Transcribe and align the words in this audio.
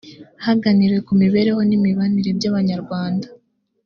haganiriwe 0.45 1.01
ku 1.07 1.13
mibereho 1.21 1.61
n 1.69 1.71
imibanire 1.77 2.31
by 2.37 2.45
abanyarwanda 2.51 3.27